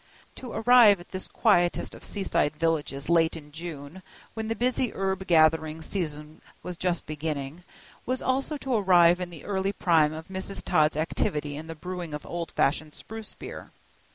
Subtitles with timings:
[0.37, 4.01] To arrive at this quietest of seaside villages late in June,
[4.33, 7.63] when the busy herb gathering season was just beginning,
[8.03, 10.63] was also to arrive in the early prime of Mrs.
[10.63, 13.69] Todd's activity in the brewing of old fashioned spruce beer.